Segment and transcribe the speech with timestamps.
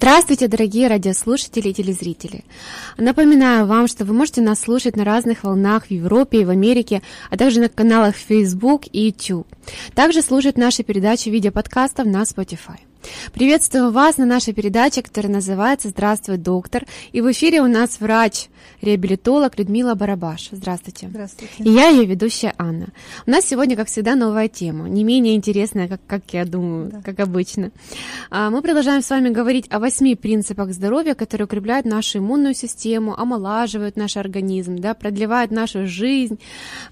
[0.00, 2.44] Здравствуйте, дорогие радиослушатели и телезрители.
[2.98, 7.02] Напоминаю вам, что вы можете нас слушать на разных волнах в Европе и в Америке,
[7.30, 9.48] а также на каналах Facebook и YouTube.
[9.96, 12.78] Также слушать наши передачи видеоподкастов на Spotify.
[13.32, 16.84] Приветствую вас на нашей передаче, которая называется «Здравствуй, доктор».
[17.12, 20.48] И в эфире у нас врач-реабилитолог Людмила Барабаш.
[20.50, 21.08] Здравствуйте.
[21.08, 21.54] Здравствуйте.
[21.58, 22.88] И я ее ведущая Анна.
[23.26, 27.02] У нас сегодня, как всегда, новая тема, не менее интересная, как, как я думаю, да.
[27.02, 27.70] как обычно.
[28.30, 33.18] А, мы продолжаем с вами говорить о восьми принципах здоровья, которые укрепляют нашу иммунную систему,
[33.18, 36.38] омолаживают наш организм, да, продлевают нашу жизнь.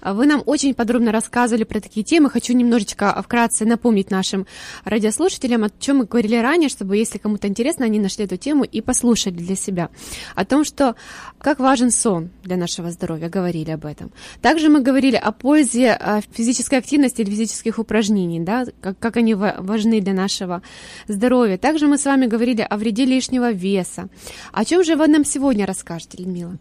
[0.01, 2.29] А, вы нам очень подробно рассказывали про такие темы.
[2.29, 4.47] Хочу немножечко вкратце напомнить нашим
[4.85, 8.81] радиослушателям, о чем мы говорили ранее, чтобы, если кому-то интересно, они нашли эту тему и
[8.81, 9.89] послушали для себя.
[10.35, 10.95] О том, что
[11.39, 14.11] как важен сон для нашего здоровья, говорили об этом.
[14.41, 19.33] Также мы говорили о пользе а, физической активности или физических упражнений, да, как, как они
[19.33, 20.61] важны для нашего
[21.07, 21.57] здоровья.
[21.57, 24.09] Также мы с вами говорили о вреде лишнего веса.
[24.51, 26.57] О чем же вы нам сегодня расскажете, Людмила?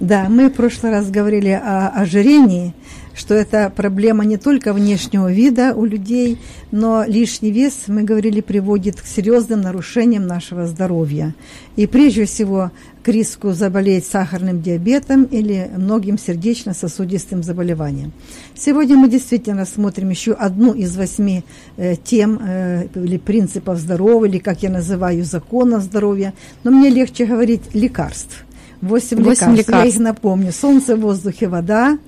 [0.00, 2.74] Да, мы в прошлый раз говорили о ожирении,
[3.20, 6.38] что это проблема не только внешнего вида у людей,
[6.72, 11.34] но лишний вес, мы говорили, приводит к серьезным нарушениям нашего здоровья.
[11.76, 12.70] И прежде всего
[13.02, 18.12] к риску заболеть сахарным диабетом или многим сердечно-сосудистым заболеваниям.
[18.56, 21.44] Сегодня мы действительно рассмотрим еще одну из восьми
[21.76, 26.32] э, тем э, или принципов здоровья, или, как я называю, законов здоровья,
[26.64, 28.46] но мне легче говорить лекарств.
[28.80, 29.48] Восемь лекарств.
[29.48, 29.84] лекарств.
[29.84, 30.52] Я их напомню.
[30.52, 31.98] Солнце, воздух и вода,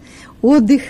[0.41, 0.81] отдых,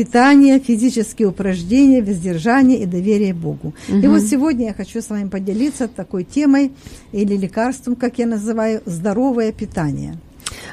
[0.00, 3.74] питание, физические упражнения, воздержание и доверие Богу.
[3.88, 3.98] Угу.
[3.98, 6.72] И вот сегодня я хочу с вами поделиться такой темой
[7.12, 10.14] или лекарством, как я называю, здоровое питание.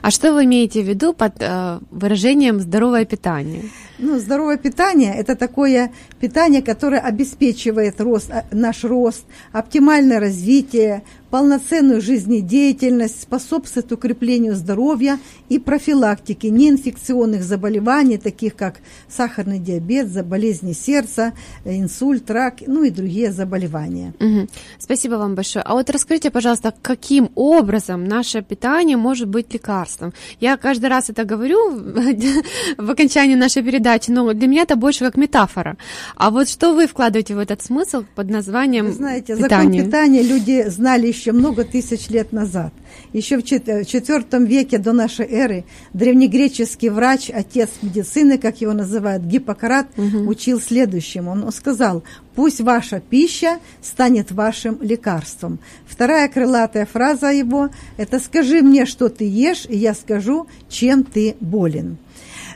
[0.01, 3.63] А что вы имеете в виду под э, выражением здоровое питание?
[3.99, 12.01] Ну, здоровое питание– это такое питание, которое обеспечивает рост, э, наш рост, оптимальное развитие, полноценную
[12.01, 18.75] жизнедеятельность, способствует укреплению здоровья и профилактике неинфекционных заболеваний, таких как
[19.09, 21.33] сахарный диабет, болезни сердца,
[21.65, 24.13] инсульт, рак, ну и другие заболевания.
[24.19, 24.47] Угу.
[24.79, 25.63] Спасибо вам большое.
[25.63, 30.13] А вот расскажите, пожалуйста, каким образом наше питание может быть лекарством?
[30.39, 31.71] Я каждый раз это говорю
[32.77, 35.77] в окончании нашей передачи, но для меня это больше как метафора.
[36.15, 39.81] А вот что вы вкладываете в этот смысл под названием Вы знаете, питание?
[39.81, 42.73] закон питания люди знали еще много тысяч лет назад.
[43.13, 49.87] Еще в IV веке до нашей эры древнегреческий врач, отец медицины, как его называют, Гиппократ,
[49.97, 50.29] угу.
[50.29, 51.31] учил следующему.
[51.31, 52.03] Он сказал,
[52.35, 55.59] пусть ваша пища станет вашим лекарством.
[55.87, 61.35] Вторая крылатая фраза его– это «скажи мне, что ты ешь, и я скажу, чем ты
[61.39, 61.97] болен».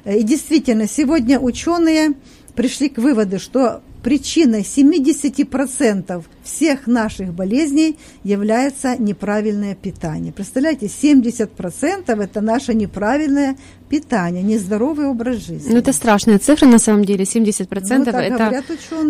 [0.05, 2.13] И действительно, сегодня ученые
[2.55, 10.33] пришли к выводу, что причиной 70% всех наших болезней является неправильное питание.
[10.33, 13.57] Представляете, 70% это наше неправильное
[13.89, 15.71] питание, нездоровый образ жизни.
[15.71, 18.63] Ну, это страшная цифра на самом деле, 70% ну, это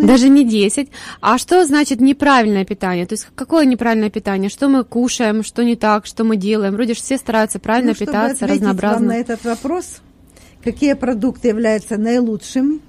[0.05, 0.89] даже не 10.
[1.21, 3.05] А что значит неправильное питание?
[3.05, 4.49] То есть какое неправильное питание?
[4.49, 6.73] Что мы кушаем, что не так, что мы делаем?
[6.73, 9.07] Вроде же все стараются правильно ну, питаться, разнообразно.
[9.07, 10.01] Вам на этот вопрос,
[10.63, 12.79] какие продукты являются наилучшими,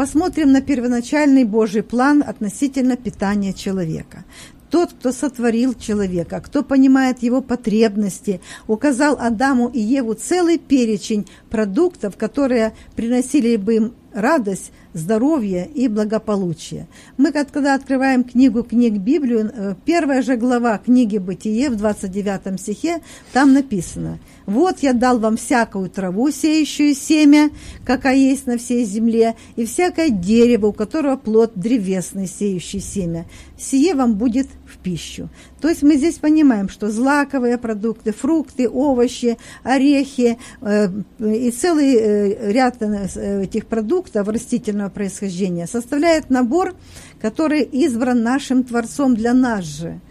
[0.00, 4.24] Посмотрим на первоначальный Божий план относительно питания человека.
[4.70, 12.16] Тот, кто сотворил человека, кто понимает его потребности, указал Адаму и Еву целый перечень продуктов,
[12.16, 16.86] которые приносили бы им радость, здоровье и благополучие.
[17.16, 23.00] Мы, когда открываем книгу книг Библию, э, первая же глава книги Бытие в 29 стихе,
[23.32, 27.50] там написано «Вот я дал вам всякую траву, сеющую семя,
[27.84, 33.26] какая есть на всей земле, и всякое дерево, у которого плод древесный, сеющий семя.
[33.58, 35.28] Сие вам будет в пищу».
[35.60, 40.88] То есть мы здесь понимаем, что злаковые продукты, фрукты, овощи, орехи э,
[41.18, 46.74] и целый э, ряд э, этих продуктов растительного происхождения составляет набор,
[47.20, 50.00] который избран нашим Творцом для нас же–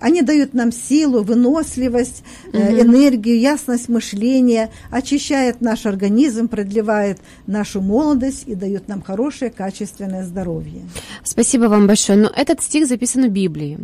[0.00, 2.58] они дают нам силу, выносливость, угу.
[2.58, 10.82] энергию, ясность мышления, очищает наш организм, продлевает нашу молодость и дает нам хорошее, качественное здоровье.
[11.22, 12.18] Спасибо вам большое.
[12.18, 13.78] Но этот стих записан в Библии.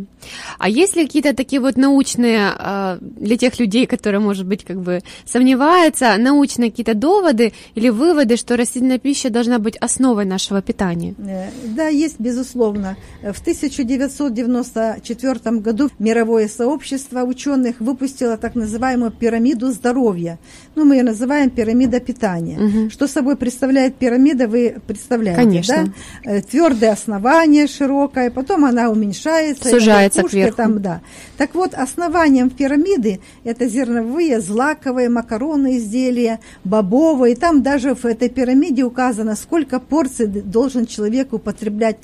[0.57, 4.81] А есть ли какие-то такие вот научные, а, для тех людей, которые, может быть, как
[4.81, 11.13] бы сомневаются, научные какие-то доводы или выводы, что растительная пища должна быть основой нашего питания?
[11.19, 12.97] Э, да, есть, безусловно.
[13.21, 20.39] В 1994 году мировое сообщество ученых выпустило так называемую пирамиду здоровья.
[20.75, 22.57] Ну, мы ее называем пирамида питания.
[22.57, 22.89] Угу.
[22.91, 25.93] Что собой представляет пирамида, вы представляете, Конечно.
[26.23, 26.31] да?
[26.31, 29.69] Э, Твердое основание широкое, потом она уменьшается.
[29.69, 30.55] Сужается кверху.
[30.55, 31.01] Там, да.
[31.37, 37.35] Так вот, основанием пирамиды это зерновые, злаковые, макароны изделия, бобовые.
[37.35, 41.97] Там даже в этой пирамиде указано, сколько порций должен человек употреблять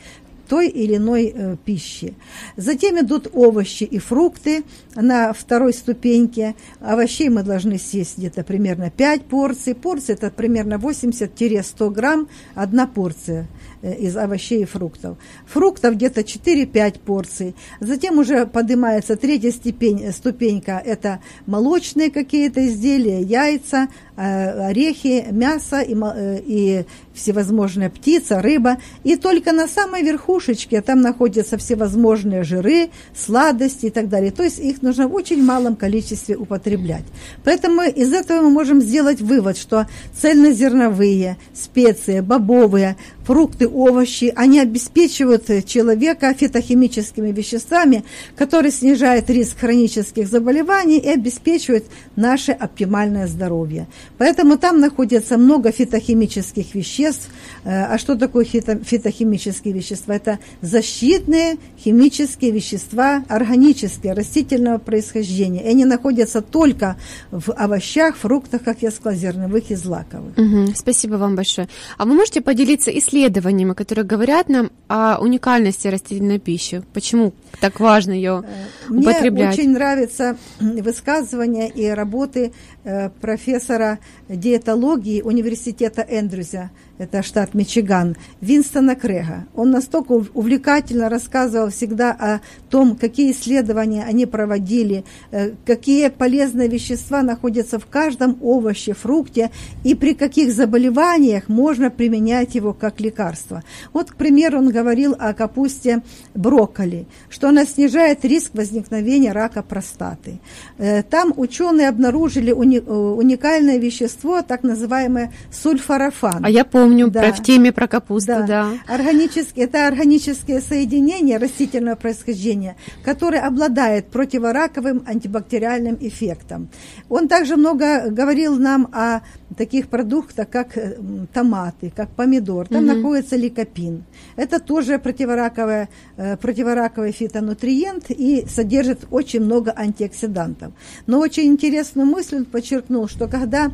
[0.54, 2.14] той или иной э, пищи.
[2.58, 4.64] Затем идут овощи и фрукты
[4.96, 6.54] на второй ступеньке.
[6.80, 9.74] Овощей мы должны съесть где-то примерно 5 порций.
[9.74, 13.48] Порция это примерно 80-100 грамм, одна порция
[13.82, 15.18] э, из овощей и фруктов.
[15.48, 17.56] Фруктов где-то 4-5 порций.
[17.80, 25.96] Затем уже поднимается третья степень, ступенька, это молочные какие-то изделия, яйца, э, орехи, мясо и,
[25.96, 26.86] э, и
[27.16, 28.78] всевозможная птица, рыба.
[29.04, 30.04] И только на самой
[30.44, 34.32] верхушечке там находятся всевозможные жиры, сладости и так далее.
[34.32, 37.04] То есть их нужно в очень малом количестве употреблять.
[37.44, 39.88] Поэтому из этого мы можем сделать вывод, что
[40.20, 42.96] цельнозерновые, специи, бобовые,
[43.26, 48.04] фрукты, овощи, они обеспечивают человека фитохимическими веществами,
[48.36, 51.86] которые снижают риск хронических заболеваний и обеспечивают
[52.16, 53.88] наше оптимальное здоровье.
[54.18, 57.30] Поэтому там находится много фитохимических веществ.
[57.64, 60.16] Э, а что такое фитохимические вещества?
[60.24, 65.66] Это защитные химические вещества, органические, растительного происхождения.
[65.66, 66.96] И они находятся только
[67.30, 70.38] в овощах, фруктах, как я сказала, зерновых и злаковых.
[70.38, 71.68] Угу, спасибо вам большое.
[71.98, 76.84] А вы можете поделиться исследованиями, которые говорят нам о уникальности растительной пищи?
[76.94, 78.46] Почему так важно ее
[78.88, 79.56] Мне употреблять?
[79.56, 82.54] Мне очень нравится высказывания и работы
[82.86, 84.00] э, профессора
[84.30, 86.72] диетологии университета Эндрюза
[87.04, 89.46] это штат Мичиган, Винстона Крега.
[89.56, 92.40] Он настолько увлекательно рассказывал всегда о
[92.70, 99.52] том, какие исследования они проводили, э, какие полезные вещества находятся в каждом овоще, фрукте
[99.84, 103.64] и при каких заболеваниях можно применять его как лекарство.
[103.92, 106.02] Вот, к примеру, он говорил о капусте
[106.34, 110.40] брокколи, что она снижает риск возникновения рака простаты.
[110.78, 116.46] Э, там ученые обнаружили э, уникальное вещество, так называемое сульфорафан.
[116.46, 117.22] А я помню помню да.
[117.22, 118.46] про, в теме про капусту, да.
[118.48, 118.72] да.
[118.88, 126.70] Органические, это органические соединения растительного происхождения, которые обладают противораковым антибактериальным эффектом.
[127.10, 129.22] Он также много говорил нам о
[129.58, 130.98] таких продуктах, как э,
[131.32, 132.68] томаты, как помидор.
[132.68, 132.96] Там угу.
[132.96, 134.04] находится ликопин.
[134.36, 135.88] Это тоже противораковый,
[136.18, 140.74] э, противораковый фитонутриент и содержит очень много антиоксидантов.
[141.06, 143.72] Но очень интересную мысль он подчеркнул, что когда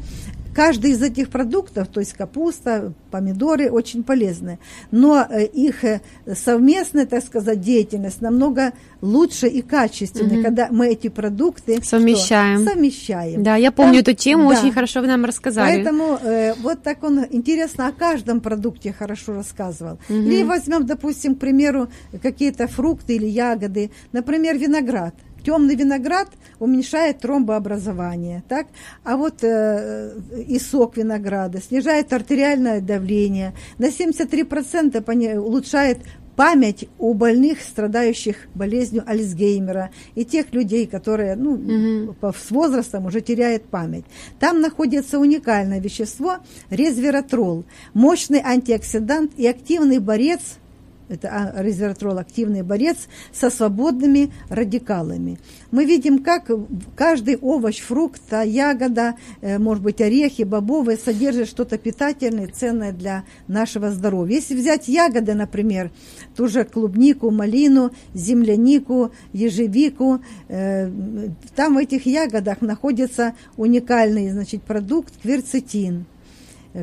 [0.54, 4.60] Каждый из этих продуктов, то есть капуста, помидоры, очень полезны.
[4.92, 6.02] Но э, их э,
[6.34, 10.46] совместная, так сказать, деятельность намного лучше и качественнее, угу.
[10.46, 12.62] когда мы эти продукты совмещаем.
[12.62, 12.72] Что?
[12.72, 13.44] Совмещаем.
[13.44, 14.60] Да, я помню Там, эту тему, да.
[14.60, 15.76] очень хорошо вы нам рассказали.
[15.76, 20.00] Поэтому э, вот так он интересно о каждом продукте хорошо рассказывал.
[20.10, 20.18] Угу.
[20.18, 21.90] Или возьмем, допустим, к примеру,
[22.22, 25.14] какие-то фрукты или ягоды, например, виноград
[25.44, 28.68] темный виноград уменьшает тромбообразование, так?
[29.04, 36.00] а вот э, и сок винограда снижает артериальное давление, на 73% улучшает
[36.40, 41.56] память у больных, страдающих болезнью Альцгеймера, и тех людей, которые ну,
[42.12, 42.34] угу.
[42.34, 44.06] с возрастом уже теряют память.
[44.40, 46.38] Там находится уникальное вещество
[46.70, 50.40] резвератрол, мощный антиоксидант и активный борец–
[51.10, 52.98] это резвератрол, активный борец
[53.34, 55.40] со свободными радикалами.
[55.72, 56.50] Мы видим, как
[56.96, 63.24] каждый овощ, фрукт, а ягода, э, может быть, орехи, бобовые содержат что-то питательное, ценное для
[63.48, 64.36] нашего здоровья.
[64.36, 65.92] Если взять ягоды, например,
[66.36, 70.90] ту же клубнику, малину, землянику, ежевику, э,
[71.56, 76.06] там в этих ягодах находится уникальный значит, продукт кверцетин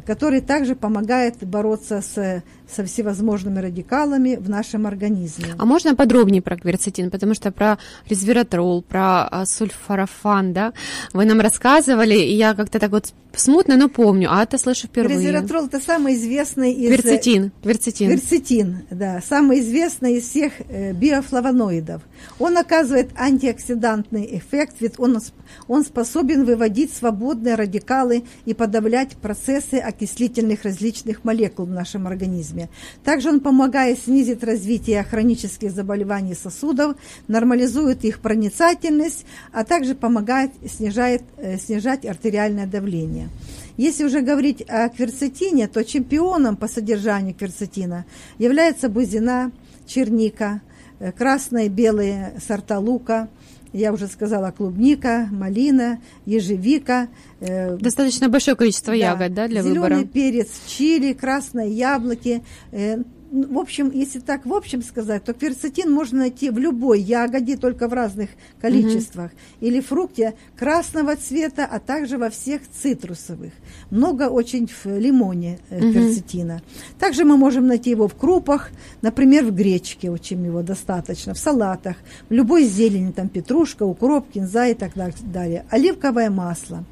[0.04, 5.54] который также помогает бороться с со всевозможными радикалами в нашем организме.
[5.58, 10.72] А можно подробнее про кверцетин, потому что про резвератрол, про а, сульфорафан, да,
[11.12, 15.18] вы нам рассказывали, и я как-то так вот смутно, но помню, а это слышу впервые.
[15.18, 16.88] Резвератрол это самый известный из...
[16.88, 18.08] Кверцетин, кверцетин.
[18.08, 22.02] Кверцетин, да, самый известный из всех э, биофлавоноидов.
[22.38, 25.20] Он оказывает антиоксидантный эффект, ведь он,
[25.68, 32.68] он способен выводить свободные радикалы и подавлять процессы окислительных различных молекул в нашем организме организме.
[33.04, 36.96] Также он помогает снизить развитие хронических заболеваний сосудов,
[37.28, 43.28] нормализует их проницательность, а также помогает снижает, э, снижать артериальное давление.
[43.76, 48.04] Если уже говорить о кверцетине, то чемпионом по содержанию кверцетина
[48.38, 49.52] является бузина,
[49.86, 50.60] черника,
[50.98, 53.28] э, красные, белые сорта лука,
[53.76, 57.08] я уже сказала, клубника, малина, ежевика.
[57.40, 59.94] Э, Достаточно большое количество да, ягод, да, для зеленый выбора?
[59.96, 62.42] Зеленый перец, чили, красные яблоки,
[62.72, 67.56] э, в общем, если так в общем сказать, то кверцетин можно найти в любой ягоде,
[67.56, 68.30] только в разных
[68.60, 69.66] количествах, угу.
[69.66, 73.52] или фрукте красного цвета, а также во всех цитрусовых.
[73.90, 75.80] Много очень в лимоне угу.
[75.80, 76.62] кверцетина.
[76.98, 78.70] Также мы можем найти его в крупах,
[79.02, 81.96] например, в гречке очень его достаточно, в салатах,
[82.28, 85.64] в любой зелени, там петрушка, укроп, кинза и так далее.
[85.70, 86.84] Оливковое масло.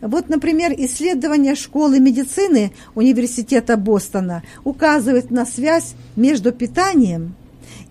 [0.00, 7.34] Вот, например, исследование школы медицины Университета Бостона указывает на связь между питанием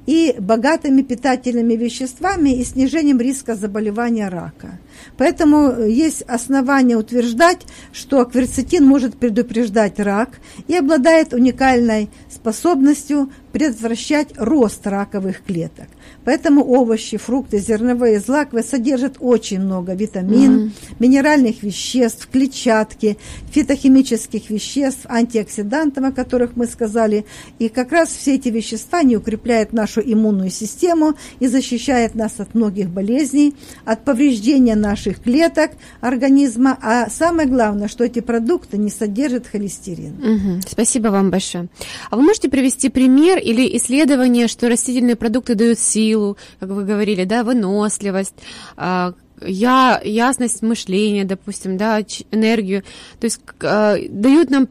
[0.06, 4.80] и богатыми питательными веществами и снижением риска заболевания рака.
[5.18, 14.86] Поэтому есть основания утверждать, что кверцетин может предупреждать рак и обладает уникальной способностью предотвращать рост
[14.86, 15.88] раковых клеток.
[16.26, 20.96] Поэтому овощи, фрукты, зерновые, злаковые содержат очень много витамин, mm-hmm.
[21.00, 23.18] минеральных веществ, клетчатки,
[23.52, 27.26] фитохимических веществ, антиоксидантов, о которых мы сказали.
[27.60, 32.56] И как раз все эти вещества не укрепляют нашу иммунную систему и защищают нас от
[32.56, 35.72] многих болезней, от повреждения наших клеток
[36.02, 36.78] организма.
[36.82, 40.14] А самое главное, что эти продукты не содержат холестерин.
[40.14, 40.68] Mm-hmm.
[40.70, 41.68] Спасибо вам большое.
[42.10, 46.16] А вы можете привести пример или исследование, что растительные продукты дают силу?
[46.16, 48.36] силу, как вы говорили, да, выносливость,
[48.78, 52.02] а, я, ясность мышления, допустим, да,
[52.32, 52.84] энергию,
[53.20, 54.68] то есть э, дают нам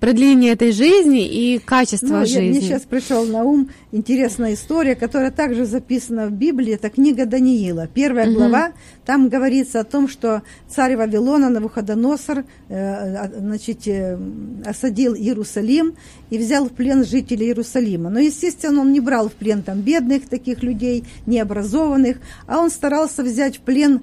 [0.00, 2.44] продление этой жизни и качество ну, жизни.
[2.44, 7.26] Я, мне сейчас пришел на ум интересная история, которая также записана в Библии, это книга
[7.26, 8.36] Даниила, первая угу.
[8.36, 8.72] глава,
[9.04, 14.18] там говорится о том, что царь Вавилона Навуходоносор э, значит, э,
[14.64, 15.94] осадил Иерусалим
[16.30, 18.10] и взял в плен жителей Иерусалима.
[18.10, 23.22] Но, естественно, он не брал в плен там бедных таких людей, необразованных, а он старался
[23.22, 24.02] взять в плен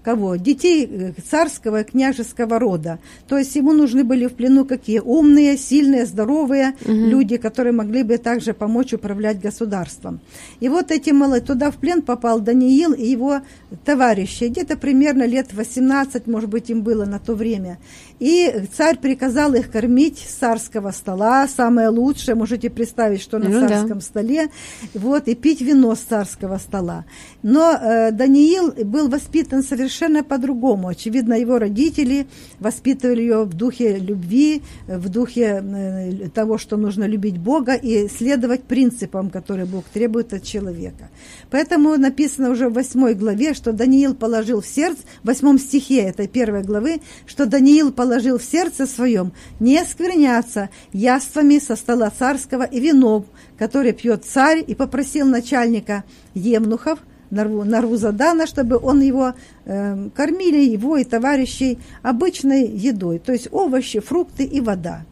[0.03, 0.35] кого?
[0.35, 2.99] Детей э, царского и княжеского рода.
[3.27, 4.99] То есть ему нужны были в плену какие?
[4.99, 6.91] Умные, сильные, здоровые угу.
[6.91, 10.19] люди, которые могли бы также помочь управлять государством.
[10.59, 13.41] И вот эти малые, туда в плен попал Даниил и его
[13.85, 14.45] товарищи.
[14.45, 17.77] Где-то примерно лет 18, может быть, им было на то время.
[18.19, 23.67] И царь приказал их кормить с царского стола, самое лучшее, можете представить, что на ну,
[23.67, 24.01] царском да.
[24.01, 24.49] столе,
[24.93, 27.05] вот, и пить вино с царского стола.
[27.41, 29.90] Но э, Даниил был воспитан совершенно
[30.23, 30.87] по-другому.
[30.87, 32.27] Очевидно, его родители
[32.59, 38.63] воспитывали ее в духе любви, в духе э, того, что нужно любить Бога и следовать
[38.63, 41.09] принципам, которые Бог требует от человека.
[41.49, 46.27] Поэтому написано уже в восьмой главе, что Даниил положил в сердце, в восьмом стихе этой
[46.27, 52.79] первой главы, что Даниил положил в сердце своем не оскверняться яствами со стола царского и
[52.79, 53.25] вином,
[53.57, 56.99] который пьет царь, и попросил начальника Емнухов–
[57.31, 59.33] Нарвузадана, чтобы он его
[59.65, 65.05] э, кормили, его и товарищей обычной едой, то есть овощи, фрукты и вода.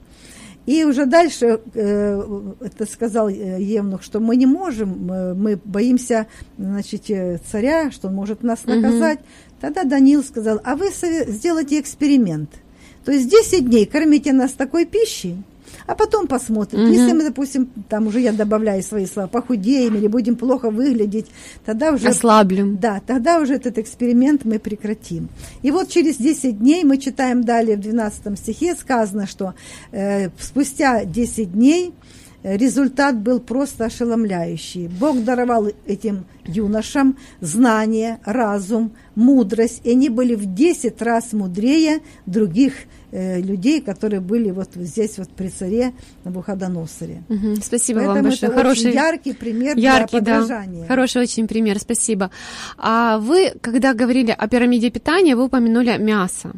[0.69, 6.27] И уже дальше э, это сказал э, Евнух, что мы не можем, мы, мы боимся
[6.59, 9.17] значит, э, царя, что он может нас наказать.
[9.17, 9.25] Угу.
[9.61, 12.51] Тогда Даниил сказал, а вы сделайте эксперимент.
[13.03, 15.41] То есть 10 дней кормите нас такой пищей,
[15.87, 16.83] а потом посмотрим.
[16.83, 16.91] Угу.
[16.91, 21.27] Если мы, допустим, там уже я добавляю свои слова, похудеем или будем плохо выглядеть,
[21.65, 22.07] тогда уже...
[22.07, 22.77] Ослаблем.
[22.77, 25.29] Да, тогда уже этот эксперимент мы прекратим.
[25.61, 29.53] И вот через 10 дней мы читаем далее в 12 стихе, сказано, что
[29.91, 31.93] э, спустя 10 дней
[32.43, 34.87] результат был просто ошеломляющий.
[34.87, 42.73] Бог даровал этим юношам знание, разум, мудрость, и они были в 10 раз мудрее других
[43.11, 47.23] э, людей, которые были вот здесь вот при царе Навуходоносоре.
[47.29, 48.51] Угу, спасибо Поэтому вам большое.
[48.51, 50.81] Это Хороший, яркий пример яркий, для подражания.
[50.81, 50.87] Да.
[50.87, 52.31] Хороший очень пример, спасибо.
[52.77, 56.51] А вы, когда говорили о пирамиде питания, вы упомянули мясо.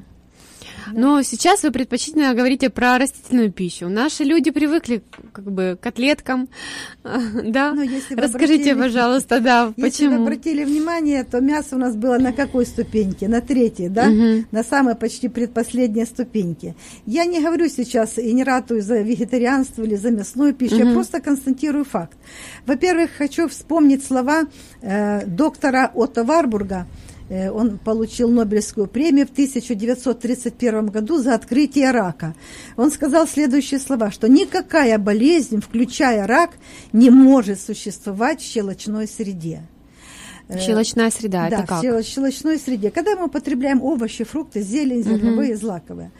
[0.94, 3.90] Но сейчас вы предпочтительно говорите про растительную пищу.
[3.90, 6.50] Наши люди привыкли как бы к котлеткам,
[7.04, 7.74] да?
[8.12, 9.86] Расскажите, обратили, пожалуйста, да, если почему?
[9.86, 13.28] Если вы обратили внимание, то мясо у нас было на какой ступеньке?
[13.28, 14.10] На третьей, да?
[14.10, 14.46] Угу.
[14.52, 16.76] На самой почти предпоследней ступеньке.
[17.06, 20.88] Я не говорю сейчас и не ратую за вегетарианство или за мясную пищу, угу.
[20.88, 22.18] я просто констатирую факт.
[22.66, 24.44] Во-первых, хочу вспомнить слова
[24.82, 26.88] э, доктора Отто Варбурга,
[27.32, 32.36] он получил Нобелевскую премию в 1931 году за открытие рака.
[32.76, 36.52] Он сказал следующие слова, что никакая болезнь, включая рак,
[36.92, 39.62] не может существовать в щелочной среде.
[40.50, 41.82] Э, щелочная среда, да, это как?
[41.82, 42.92] в щелочной среде.
[42.92, 45.62] Когда мы употребляем овощи, фрукты, зелень, зерновые, угу.
[45.62, 46.12] злаковые.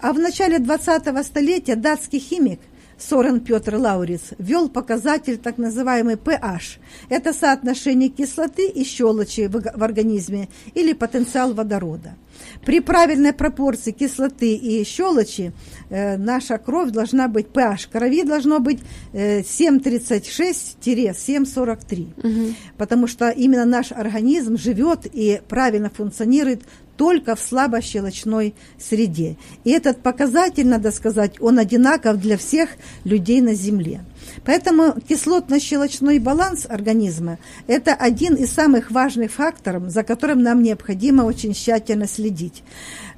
[0.00, 2.58] А в начале 20-го столетия датский химик
[2.98, 6.78] Сорен Петр Лауриц ввел показатель так называемый pH.
[7.08, 12.14] Это соотношение кислоты и щелочи в организме или потенциал водорода.
[12.64, 15.52] При правильной пропорции кислоты и щелочи
[15.90, 18.80] э, наша кровь должна быть, pH крови должно быть
[19.12, 22.06] э, 7,36-7,43.
[22.16, 22.54] Угу.
[22.76, 26.62] Потому что именно наш организм живет и правильно функционирует
[26.96, 29.36] только в слабощелочной среде.
[29.64, 32.70] И этот показатель, надо сказать, он одинаков для всех
[33.04, 34.00] людей на Земле.
[34.44, 41.54] Поэтому кислотно-щелочной баланс организма– это один из самых важных факторов, за которым нам необходимо очень
[41.54, 42.62] тщательно следить,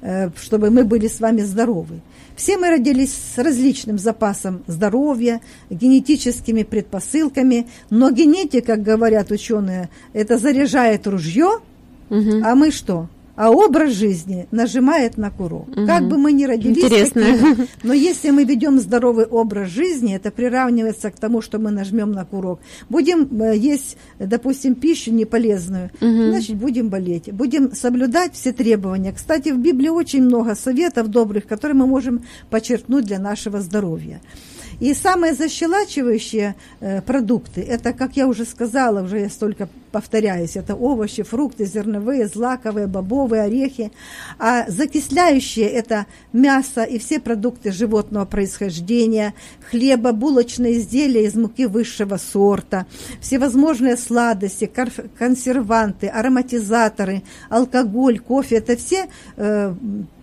[0.01, 2.01] э, чтобы мы были с вами здоровы.
[2.35, 10.37] Все мы родились с различным запасом здоровья, генетическими предпосылками, но генетика, как говорят ученые, это
[10.37, 11.59] заряжает ружье,
[12.09, 12.41] угу.
[12.43, 13.09] а мы что?
[13.39, 15.69] А образ жизни нажимает на курок.
[15.69, 15.85] Угу.
[15.87, 17.21] Как бы мы ни родились, Интересно.
[17.21, 22.11] Такими, но если мы ведем здоровый образ жизни, это приравнивается к тому, что мы нажмем
[22.11, 22.59] на курок.
[22.89, 26.31] Будем э, есть, допустим, пищу неполезную, угу.
[26.31, 27.31] значит, будем болеть.
[27.31, 29.13] Будем соблюдать все требования.
[29.13, 34.19] Кстати, в Библии очень много советов добрых, которые мы можем подчеркнуть для нашего здоровья.
[34.81, 40.75] И самые защелачивающие э, продукты, это, как я уже сказала, уже я столько повторяюсь, это
[40.75, 43.91] овощи, фрукты, зерновые, злаковые, бобовые, орехи.
[44.37, 49.33] А закисляющие это мясо и все продукты животного происхождения,
[49.69, 52.85] хлеба, булочные изделия из муки высшего сорта,
[53.21, 54.71] всевозможные сладости,
[55.17, 59.73] консерванты, ароматизаторы, алкоголь, кофе, это все э,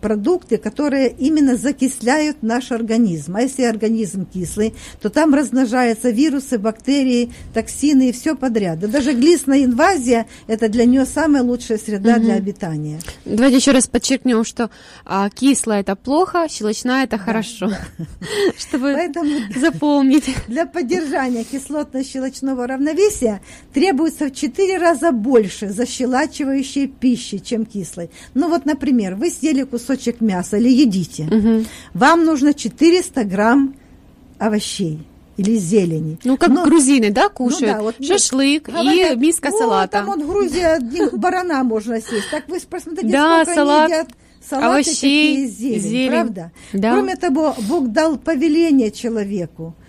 [0.01, 3.37] продукты, которые именно закисляют наш организм.
[3.37, 8.79] А если организм кислый, то там размножаются вирусы, бактерии, токсины и все подряд.
[8.79, 9.13] Да даже
[9.57, 12.21] глистная инвазия– это для нее самая лучшая среда угу.
[12.21, 13.01] для обитания.
[13.25, 14.71] Давайте еще раз подчеркнем, что
[15.05, 17.71] а, кислое– это плохо, щелочная– это хорошо.
[18.59, 18.97] Чтобы
[19.57, 20.35] запомнить.
[20.49, 23.41] Для поддержания кислотно-щелочного равновесия
[23.73, 28.11] требуется в 4 раза больше защелачивающей пищи, чем кислой.
[28.35, 31.65] Ну вот, например, вы съели кусочек кусочек мяса или едите, угу.
[31.95, 33.75] вам нужно 400 грамм
[34.39, 35.07] овощей
[35.37, 36.19] или зелени.
[36.25, 37.79] Ну, как Но, грузины, да, кушают?
[37.79, 39.93] Ну, да, вот Шашлык говорят, и миска вот, салата.
[39.93, 42.31] Там вот в Грузии барана можно съесть.
[42.31, 44.09] Так вы посмотрите, да, сколько салат, они едят
[44.49, 46.53] салаты овощей, зелень, зелень, правда?
[46.73, 46.93] Да.
[46.93, 49.75] Кроме того, Бог дал повеление человеку–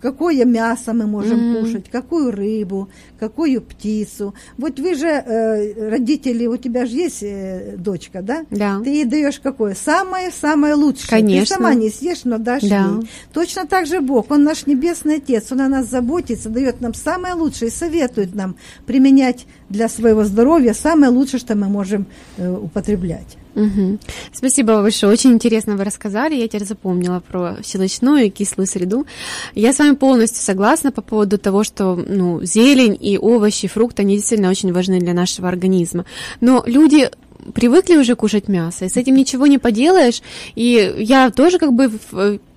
[0.00, 1.60] какое мясо мы можем mm-hmm.
[1.60, 2.88] кушать, какую рыбу,
[3.18, 4.34] какую птицу.
[4.56, 8.44] Вот вы же э, родители, у тебя же есть э, дочка, да?
[8.50, 8.80] Да.
[8.82, 9.74] Ты ей даешь какое?
[9.74, 11.08] Самое-самое лучшее.
[11.08, 11.56] Конечно.
[11.56, 12.86] Ты сама не съешь, но дашь да.
[12.86, 13.10] ей.
[13.32, 17.34] Точно так же Бог, Он наш Небесный Отец, Он о нас заботится, дает нам самое
[17.34, 23.36] лучшее и советует нам применять для своего здоровья самое лучшее, что мы можем э, употреблять.
[23.54, 23.98] Угу.
[24.32, 25.12] Спасибо большое.
[25.12, 26.34] Очень интересно вы рассказали.
[26.34, 29.06] Я теперь запомнила про щелочную и кислую среду.
[29.54, 34.16] Я с вами полностью согласна по поводу того, что ну, зелень и овощи, фрукты, они
[34.16, 36.04] действительно очень важны для нашего организма.
[36.40, 37.10] Но люди
[37.54, 40.22] привыкли уже кушать мясо, и с этим ничего не поделаешь.
[40.54, 41.90] И я тоже как бы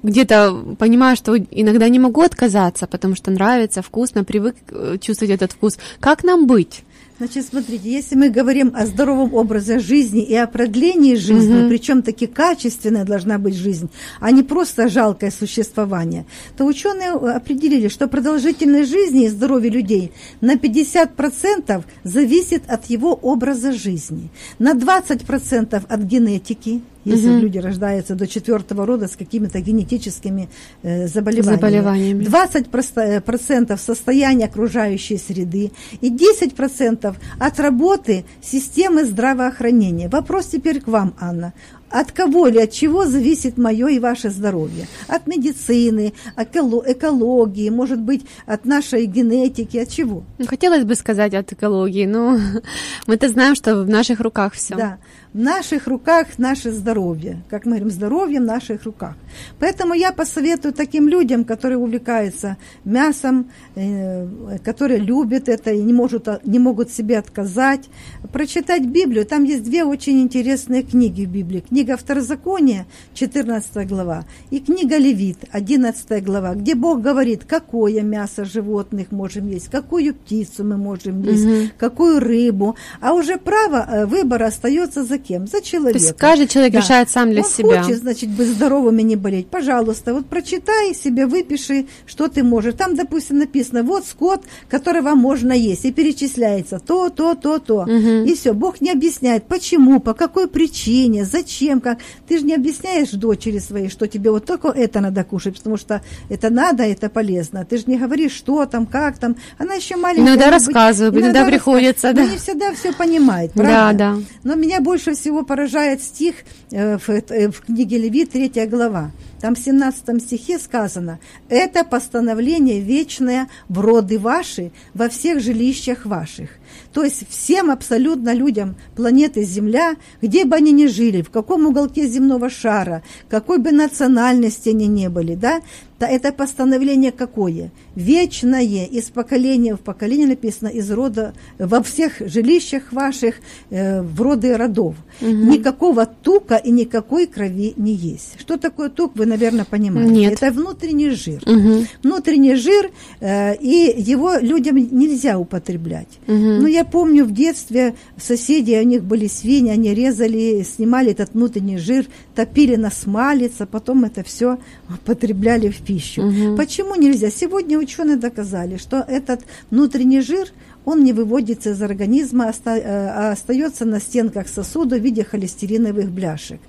[0.04, 5.54] где-то понимаю, что иногда не могу отказаться, потому что нравится, вкусно, привык э, чувствовать этот
[5.54, 5.78] вкус.
[6.00, 6.84] Как нам быть?
[7.20, 11.70] Значит, смотрите, если мы говорим о здоровом образе жизни и о продлении жизни, угу.
[11.70, 16.26] причем таки качественная должна быть жизнь, а не просто жалкое существование,
[16.58, 23.74] то ученые определили, что продолжительность жизни и здоровье людей на 50% зависит от его образа
[23.74, 27.40] жизни, на 20% от генетики, если угу.
[27.40, 30.50] люди рождаются до четвертого рода с какими-то генетическими
[30.84, 31.56] э, заболеваниями.
[31.56, 32.24] заболеваниями.
[32.24, 40.10] 20% состояния окружающей среды и 10% от работы системы здравоохранения.
[40.10, 41.54] Вопрос теперь к вам, Анна
[41.94, 44.88] от кого или от чего зависит мое и ваше здоровье?
[45.08, 50.24] От медицины, от экологии, может быть, от нашей генетики, от чего?
[50.46, 52.38] Хотелось бы сказать от экологии, но
[53.08, 54.76] мы-то знаем, что в наших руках все.
[54.76, 54.98] Да
[55.34, 57.42] в наших руках наше здоровье.
[57.50, 59.16] Как мы говорим, здоровье в наших руках.
[59.60, 64.28] Поэтому я посоветую таким людям, которые увлекаются мясом, э,
[64.64, 67.90] которые любят это и не, может, не могут себе отказать,
[68.32, 69.26] прочитать Библию.
[69.26, 71.62] Там есть две очень интересные книги в Библии.
[71.62, 79.12] Книга Второзакония, 14 глава, и книга Левит, 11 глава, где Бог говорит, какое мясо животных
[79.12, 81.72] можем есть, какую птицу мы можем есть, угу.
[81.78, 82.76] какую рыбу.
[83.02, 85.48] А уже право э, выбора остается за кем?
[85.48, 86.02] За человеком.
[86.02, 86.80] То есть каждый человек да.
[86.80, 87.84] решает сам для Он себя.
[87.84, 89.48] хочет, значит, быть здоровым и не болеть.
[89.48, 92.76] Пожалуйста, вот прочитай себе, выпиши, что ты можешь.
[92.76, 95.86] Там, допустим, написано, вот скот, которого можно есть.
[95.86, 97.82] И перечисляется то, то, то, то.
[97.82, 98.26] Угу.
[98.26, 98.54] И все.
[98.54, 103.60] Бог не объясняет, почему, по какой причине, зачем тем, как ты же не объясняешь дочери
[103.60, 107.66] своей, что тебе вот только это надо кушать, потому что это надо, это полезно.
[107.66, 109.36] Ты же не говоришь, что там, как там.
[109.58, 110.28] Она еще маленькая.
[110.28, 112.26] Иногда рассказываю, иногда, иногда приходится, да.
[112.26, 113.98] не всегда все понимает, правда?
[113.98, 114.18] Да, да.
[114.44, 116.36] Но меня больше всего поражает стих
[116.72, 119.12] э, в, э, в книге Левит, третья глава.
[119.42, 126.50] Там в 17 стихе сказано, это постановление вечное в роды ваши во всех жилищах ваших.
[126.94, 132.08] То есть всем абсолютно людям планеты Земля, где бы они ни жили, в каком уголке
[132.08, 135.62] земного шара, какой бы национальности они не были, да,
[136.00, 137.72] то это постановление какое?
[137.96, 143.36] Вечное, из поколения в поколение написано, из рода, во всех жилищах ваших,
[143.70, 144.96] э, в роды родов.
[145.22, 145.30] Угу.
[145.30, 148.40] Никакого тука и никакой крови не есть.
[148.40, 150.12] Что такое тук, вы, наверное, понимаете?
[150.12, 150.34] Нет.
[150.34, 151.42] Это внутренний жир.
[151.46, 151.86] Угу.
[152.04, 156.10] Внутренний жир, э, и его людям нельзя употреблять.
[156.28, 156.36] Угу.
[156.36, 161.78] Но я помню в детстве соседи, у них были свиньи, они резали, снимали этот внутренний
[161.78, 164.58] жир, топили на смалец, а потом это все
[164.90, 165.93] употребляли в пищу.
[166.22, 166.58] Угу.
[166.58, 167.30] Почему нельзя?
[167.30, 170.48] Сегодня ученые доказали, что этот внутренний жир,
[170.86, 176.60] он не выводится из организма, а остается на стенках сосуда в виде холестериновых бляшек.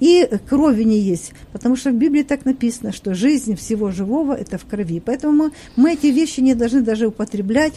[0.00, 4.58] И крови не есть, потому что в Библии так написано, что жизнь всего живого– это
[4.58, 5.00] в крови.
[5.04, 7.74] Поэтому мы эти вещи не должны даже употреблять,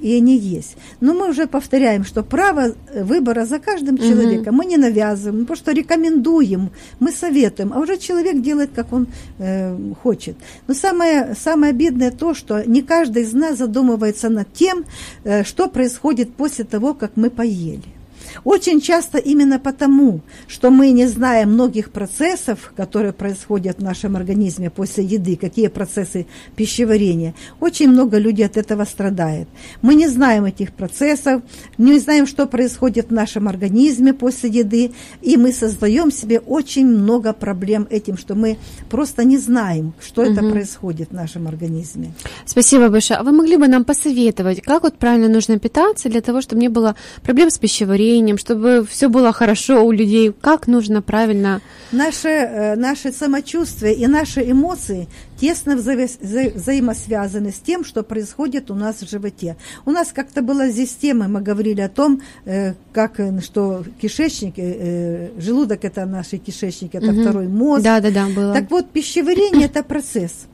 [0.00, 0.76] и они есть.
[1.00, 4.64] Но мы уже повторяем, что право выбора за каждым человеком угу.
[4.64, 9.06] мы не навязываем, мы просто рекомендуем, мы советуем, а уже человек делает, как он
[9.38, 10.36] э, хочет.
[10.68, 14.84] Но самое, самое обидное то, что не каждый из нас задумывается над тем,
[15.24, 17.95] э, что происходит после того, как мы поели.
[18.44, 24.70] Очень часто именно потому, что мы не знаем многих процессов, которые происходят в нашем организме
[24.70, 29.48] после еды, какие процессы пищеварения, очень много людей от этого страдает.
[29.82, 31.42] Мы не знаем этих процессов,
[31.78, 37.32] не знаем, что происходит в нашем организме после еды, и мы создаем себе очень много
[37.32, 38.58] проблем этим, что мы
[38.90, 40.32] просто не знаем, что угу.
[40.32, 42.12] это происходит в нашем организме.
[42.44, 43.20] Спасибо большое.
[43.20, 46.68] А вы могли бы нам посоветовать, как вот правильно нужно питаться для того, чтобы не
[46.68, 50.32] было проблем с пищеварением, настроением, чтобы все было хорошо у людей?
[50.40, 51.60] Как нужно правильно?
[51.92, 55.08] Наше, э, наше самочувствие и наши эмоции
[55.40, 59.56] тесно вза вза взаимосвязаны с тем, что происходит у нас в животе.
[59.86, 64.54] У нас как-то была здесь тема, мы говорили о том, э, как, э, что кишечник,
[65.38, 67.22] желудок это наши кишечники, это угу.
[67.22, 67.84] второй мозг.
[67.84, 68.54] Да, да, да, было.
[68.54, 70.46] Так вот, пищеварение это процесс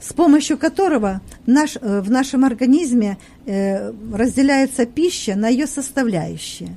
[0.00, 6.76] с помощью которого наш, в нашем организме разделяется пища на ее составляющие.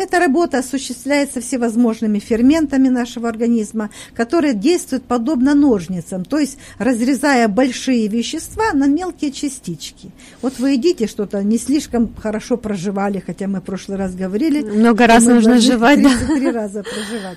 [0.00, 8.08] Эта работа осуществляется всевозможными ферментами нашего организма, которые действуют подобно ножницам, то есть разрезая большие
[8.08, 10.10] вещества на мелкие частички.
[10.40, 14.62] Вот вы едите что-то, не слишком хорошо проживали, хотя мы в прошлый раз говорили.
[14.62, 15.98] Много раз нужно жевать.
[15.98, 17.36] Три раза проживать.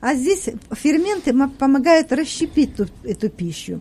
[0.00, 3.80] А здесь ферменты помогают расщепить ту, эту пищу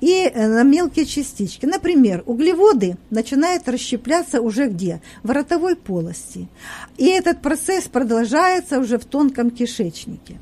[0.00, 1.66] и э, на мелкие частички.
[1.66, 5.02] Например, углеводы начинают расщепляться уже где?
[5.22, 6.48] В ротовой полости.
[6.96, 10.38] И этот процесс продолжается уже в тонком кишечнике.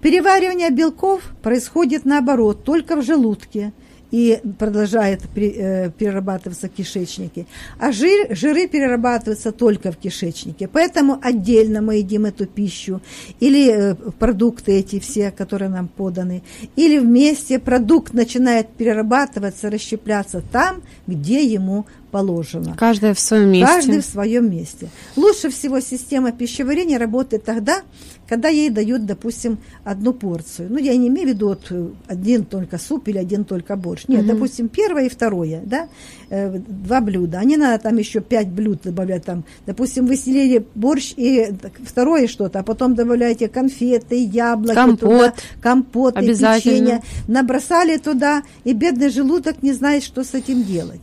[0.00, 3.72] Переваривание белков происходит наоборот, только в желудке–
[4.10, 7.46] и продолжает э, перерабатываться в кишечнике.
[7.78, 10.68] А жир, жиры перерабатываются только в кишечнике.
[10.68, 13.00] Поэтому отдельно мы едим эту пищу
[13.40, 16.42] или э, продукты эти все, которые нам поданы.
[16.76, 22.74] Или вместе продукт начинает перерабатываться, расщепляться там, где ему положено.
[22.76, 23.66] Каждая в своем месте.
[23.66, 24.88] Каждый в своем месте.
[25.16, 27.82] Лучше всего система пищеварения работает тогда,
[28.28, 30.68] когда ей дают, допустим, одну порцию.
[30.70, 31.72] Ну, я не имею в виду вот
[32.06, 34.04] один только суп или один только борщ.
[34.06, 34.34] Нет, угу.
[34.34, 35.88] допустим, первое и второе, да,
[36.28, 37.38] э, два блюда.
[37.38, 39.44] А не надо там еще пять блюд добавлять там.
[39.66, 46.14] Допустим, вы съели борщ и второе что-то, а потом добавляете конфеты, яблоки, компот, туда, компот
[46.14, 47.02] печенье.
[47.26, 51.00] Набросали туда, и бедный желудок не знает, что с этим делать.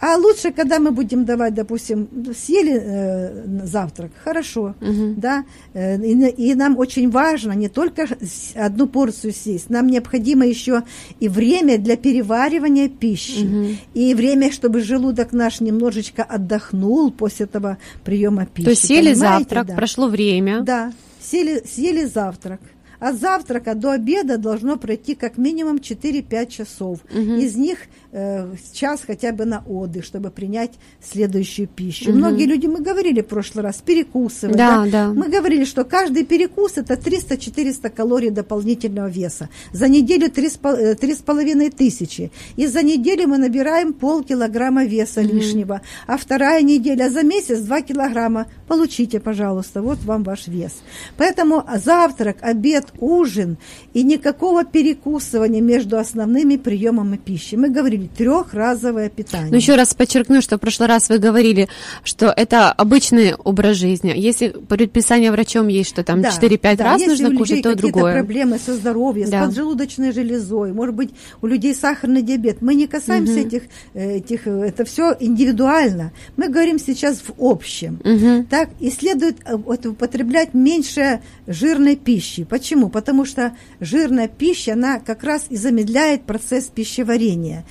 [0.00, 5.14] А лучше, когда мы будем давать, допустим, съели э, завтрак, хорошо, угу.
[5.16, 8.08] да, э, и, и нам очень важно не только
[8.54, 10.84] одну порцию съесть, нам необходимо еще
[11.20, 13.66] и время для переваривания пищи, угу.
[13.92, 18.64] и время, чтобы желудок наш немножечко отдохнул после этого приема пищи.
[18.64, 19.74] То есть съели завтрак, да.
[19.74, 20.62] прошло время.
[20.62, 22.60] Да, съели, съели завтрак.
[23.00, 27.00] От завтрака до обеда должно пройти как минимум 4-5 часов.
[27.10, 27.34] Угу.
[27.36, 27.78] Из них
[28.12, 32.10] э, час хотя бы на отдых, чтобы принять следующую пищу.
[32.10, 32.18] Угу.
[32.18, 34.56] Многие люди, мы говорили в прошлый раз, перекусывать.
[34.56, 34.90] Да, да?
[34.90, 35.12] Да.
[35.14, 39.48] Мы говорили, что каждый перекус это 300-400 калорий дополнительного веса.
[39.72, 42.30] За неделю 3,5 э, тысячи.
[42.56, 45.34] И за неделю мы набираем полкилограмма веса угу.
[45.34, 45.80] лишнего.
[46.06, 48.46] А вторая неделя за месяц 2 килограмма.
[48.68, 50.72] Получите, пожалуйста, вот вам ваш вес.
[51.16, 53.58] Поэтому завтрак, обед, ужин
[53.94, 57.54] и никакого перекусывания между основными приемами пищи.
[57.54, 59.50] Мы говорили трехразовое питание.
[59.50, 61.68] Но еще раз подчеркну, что в прошлый раз вы говорили,
[62.04, 64.12] что это обычный образ жизни.
[64.16, 68.12] Если предписание врачом есть, что там Да, 4-5 да, раз нужно кушать, то какие-то другое.
[68.14, 69.44] проблемы со здоровьем, Да.
[69.44, 71.10] с поджелудочной железой, может быть,
[71.42, 72.62] у людей сахарный диабет.
[72.62, 73.62] Мы не касаемся этих,
[73.94, 76.12] э, этих, э, это все индивидуально.
[76.36, 78.00] Мы говорим сейчас в общем.
[78.04, 78.46] Мгм.
[78.46, 82.44] Так, и следует э, употреблять меньше жирной пищи.
[82.44, 82.79] Почему?
[82.88, 87.64] Потому что жирная пища, она как раз и замедляет процесс пищеварения.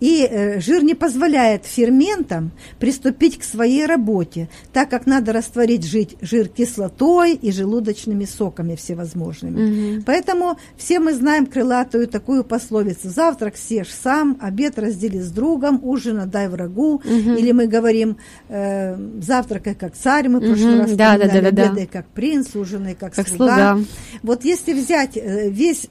[0.00, 6.16] И э, жир не позволяет ферментам приступить к своей работе, так как надо растворить жить,
[6.20, 10.02] жир кислотой и желудочными соками всевозможными.
[10.04, 16.20] Поэтому все мы знаем крылатую такую пословицу «Завтрак съешь сам, обед раздели с другом, ужин
[16.20, 17.00] отдай врагу».
[17.04, 18.16] Или мы говорим
[18.48, 20.80] э, «Завтракай как царь», мы в прошлый Мгм.
[20.80, 21.62] раз Да, да, да, да, да.
[21.70, 23.74] «Обедай как принц, ужинай как, Как слуга».
[23.76, 23.84] слуга.
[24.22, 25.88] Вот если взять э, весь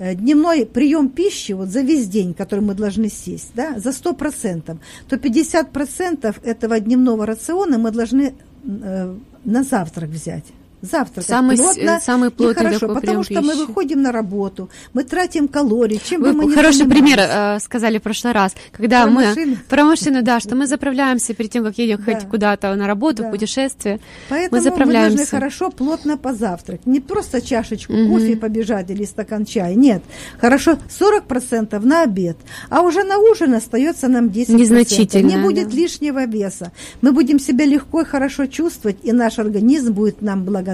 [0.00, 5.16] дневной прием пищи вот за весь день, который мы должны съесть, да, за 100%, то
[5.16, 8.34] 50% этого дневного рациона мы должны
[8.64, 10.44] э, на завтрак взять.
[10.82, 13.66] Завтрак Самый плотно самый и плотный хорошо, такой потому что мы пищи.
[13.66, 17.00] выходим на работу, мы тратим калории, чем бы мы Вы ни хороший занимались.
[17.02, 19.56] пример э, сказали в прошлый раз, когда Про мы машину.
[19.68, 22.12] про машину, да, что мы заправляемся перед тем, как едем Да.
[22.14, 23.28] хоть куда-то на работу, Да.
[23.28, 24.00] в путешествие.
[24.30, 25.16] Поэтому мы мы, заправляемся.
[25.18, 26.86] должны хорошо, плотно позавтракать.
[26.86, 28.10] Не просто чашечку Мгм.
[28.12, 29.74] кофе побежать или стакан чая.
[29.74, 30.02] Нет.
[30.40, 32.38] Хорошо 40% на обед.
[32.70, 34.58] А уже на ужин остается нам 10%.
[34.60, 35.76] Незначительно, Не будет да.
[35.76, 36.72] лишнего веса.
[37.02, 40.69] Мы будем себя легко и хорошо чувствовать, и наш организм будет нам благодарен.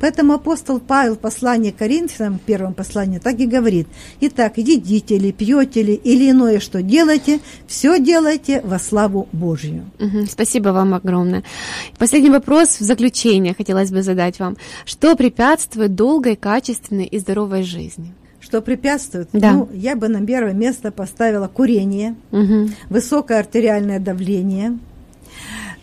[0.00, 3.86] Поэтому апостол Павел в послании к Коринфянам, в первом послании, так и говорит.
[4.20, 9.84] Итак, едите ли, пьете ли, или иное, что делаете, все делайте во славу Божью.
[9.98, 11.42] Мгм, Спасибо вам огромное.
[11.98, 14.56] Последний вопрос в заключение хотелось бы задать вам.
[14.84, 18.12] Что препятствует долгой, качественной и здоровой жизни?
[18.40, 19.28] Что препятствует?
[19.32, 19.52] Да.
[19.52, 22.74] Ну, я бы на первое место поставила курение, Мгм.
[22.90, 24.78] высокое артериальное давление,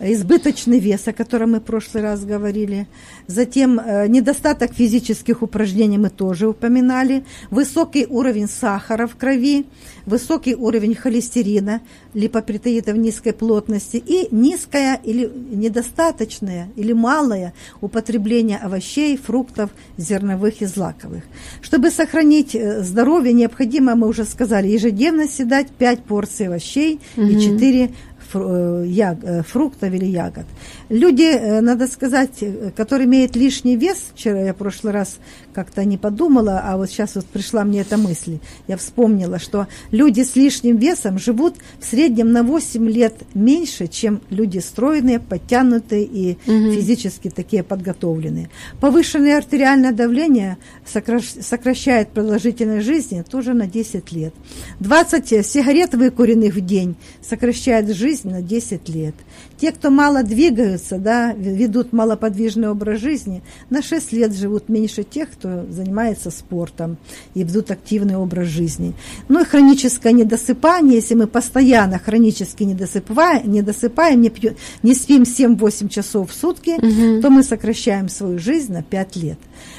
[0.04, 2.88] избыточный вес, о котором мы в прошлый раз говорили,
[3.28, 9.66] затем э, недостаток физических упражнений мы тоже упоминали, высокий уровень сахара в крови,
[10.06, 11.82] высокий уровень холестерина,
[12.14, 21.24] липопротеидов низкой плотности и низкое или недостаточное или малое употребление овощей, фруктов, зерновых и злаковых.
[21.62, 27.82] Чтобы сохранить э, здоровье, необходимо, мы уже сказали, ежедневно съедать 5 порций овощей и 4
[27.82, 30.46] фру- э, яг- э, фруктов или ягод.
[30.92, 35.20] Люди, э, надо сказать, э, которые имеют лишний вес, вчера я в прошлый раз
[35.54, 40.22] как-то не подумала, а вот сейчас вот пришла мне эта мысль, я вспомнила, что люди
[40.22, 46.38] с лишним весом живут в среднем на 8 лет меньше, чем люди стройные, подтянутые и
[46.46, 46.74] Мгм.
[46.74, 48.50] физически такие подготовленные.
[48.82, 54.34] Повышенное артериальное давление сокращ- сокращает продолжительность жизни тоже на 10 лет.
[54.82, 59.16] 20 сигарет, выкуренных в день, сокращает жизнь на 10 лет.
[59.58, 65.30] Те, кто мало двигаются, да, ведут малоподвижный образ жизни, на 6 лет живут меньше тех,
[65.32, 66.98] кто занимается спортом
[67.34, 68.94] и ведут активный образ жизни.
[69.28, 75.90] Ну и хроническое недосыпание, если мы постоянно хронически не досыпаем, не, досыпаем, не, спим 7-8
[75.90, 77.22] часов в сутки, Мгм.
[77.22, 79.38] то мы сокращаем свою жизнь на 5 лет.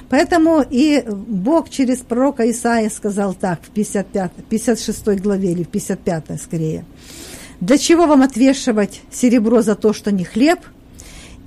[0.08, 6.40] Поэтому и Бог через пророка Исаия сказал так в 55, 56 главе или в 55
[6.40, 6.84] скорее.
[7.60, 10.58] Для чего вам отвешивать серебро за то, что не хлеб,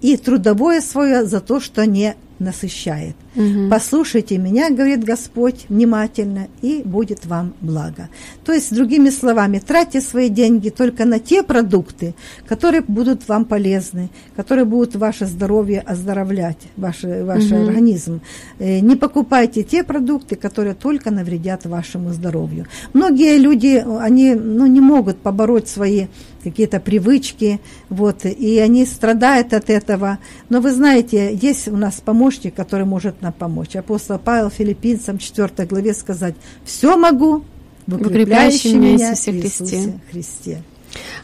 [0.06, 3.16] и трудовое свое за то, что не насыщает?
[3.36, 3.70] Мгм.
[3.70, 8.10] Послушайте меня, говорит Господь, внимательно, и будет вам благо.
[8.44, 12.14] То есть, другими словами, тратьте свои деньги только на те продукты,
[12.48, 17.56] которые будут вам полезны, которые будут ваше здоровье оздоровлять, ваш, ваш Мгм.
[17.68, 18.22] организм.
[18.60, 22.66] Э, Не покупайте те продукты, которые только навредят вашему здоровью.
[22.94, 26.08] Многие люди, они ну, не могут побороть свои
[26.44, 30.20] какие-то привычки, вот, и они страдают от этого.
[30.50, 31.96] Но вы знаете, есть у нас
[32.26, 33.76] помощник, который может нам помочь.
[33.76, 36.34] Апостол Павел филиппинцам 4 главе сказать,
[36.64, 37.44] все могу
[37.86, 40.64] в укрепляющем меня меня Иисусе Христе».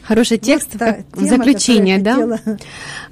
[0.04, 0.76] Хороший текст
[1.14, 2.16] Вот заключение, да?
[2.16, 2.40] хотела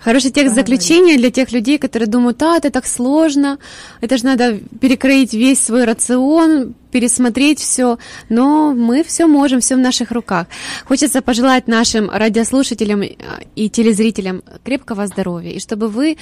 [0.02, 3.58] Хороший текст заключения для тех людей, которые думают, а, это так сложно,
[4.02, 7.98] это же надо перекроить весь свой рацион, пересмотреть все,
[8.30, 10.48] но мы все можем, все в наших руках.
[10.86, 13.16] Хочется пожелать нашим радиослушателям э,
[13.56, 16.18] и телезрителям крепкого здоровья, и чтобы вы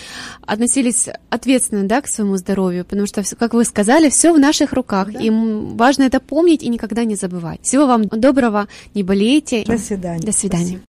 [0.45, 5.11] относились ответственно да, к своему здоровью, потому что, как вы сказали, все в наших руках,
[5.11, 5.19] Да.
[5.19, 7.59] и важно это помнить и никогда не забывать.
[7.63, 9.63] Всего вам доброго, не болейте.
[9.65, 10.25] До свидания.
[10.25, 10.81] До свидания.